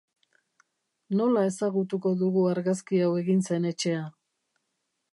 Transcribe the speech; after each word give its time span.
Nola 1.19 1.43
ezagutuko 1.51 2.15
dugu 2.23 2.49
argazki 2.55 3.05
hau 3.09 3.13
egin 3.23 3.47
zen 3.51 3.73
etxea? 3.75 4.05